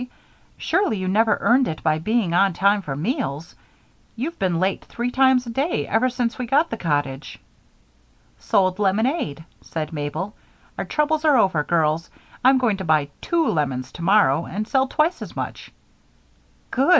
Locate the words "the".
6.71-6.75